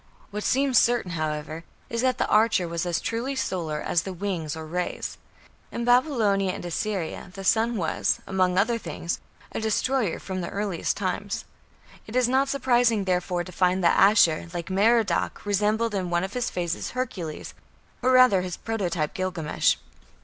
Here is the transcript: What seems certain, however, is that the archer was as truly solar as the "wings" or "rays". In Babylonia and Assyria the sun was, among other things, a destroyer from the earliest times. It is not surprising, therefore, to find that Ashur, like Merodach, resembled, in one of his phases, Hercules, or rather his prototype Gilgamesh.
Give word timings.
What 0.31 0.43
seems 0.43 0.79
certain, 0.79 1.11
however, 1.11 1.63
is 1.87 2.01
that 2.01 2.17
the 2.17 2.25
archer 2.27 2.67
was 2.67 2.87
as 2.87 2.99
truly 2.99 3.35
solar 3.35 3.79
as 3.79 4.01
the 4.01 4.13
"wings" 4.13 4.55
or 4.55 4.65
"rays". 4.65 5.19
In 5.71 5.85
Babylonia 5.85 6.53
and 6.53 6.65
Assyria 6.65 7.29
the 7.35 7.43
sun 7.43 7.77
was, 7.77 8.19
among 8.25 8.57
other 8.57 8.79
things, 8.79 9.19
a 9.51 9.61
destroyer 9.61 10.17
from 10.17 10.41
the 10.41 10.49
earliest 10.49 10.97
times. 10.97 11.45
It 12.07 12.15
is 12.15 12.27
not 12.27 12.49
surprising, 12.49 13.03
therefore, 13.03 13.43
to 13.43 13.51
find 13.51 13.83
that 13.83 13.95
Ashur, 13.99 14.47
like 14.55 14.71
Merodach, 14.71 15.45
resembled, 15.45 15.93
in 15.93 16.09
one 16.09 16.23
of 16.23 16.33
his 16.33 16.49
phases, 16.49 16.89
Hercules, 16.97 17.53
or 18.01 18.09
rather 18.11 18.41
his 18.41 18.57
prototype 18.57 19.13
Gilgamesh. 19.13 19.75